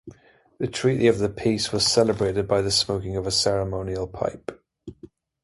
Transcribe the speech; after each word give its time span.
The 0.57 0.65
Treaty 0.65 1.05
of 1.05 1.19
the 1.19 1.29
Peace 1.29 1.71
was 1.71 1.85
celebrated 1.85 2.47
by 2.47 2.63
the 2.63 2.71
smoking 2.71 3.15
of 3.17 3.27
a 3.27 3.31
ceremonial 3.31 4.07
pipe. 4.07 4.59